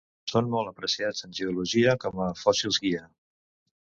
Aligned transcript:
Són 0.31 0.47
molt 0.53 0.69
apreciats 0.69 1.27
en 1.27 1.37
geologia 1.41 1.95
com 2.07 2.25
a 2.29 2.33
fòssils 2.45 2.81
guia. 2.87 3.05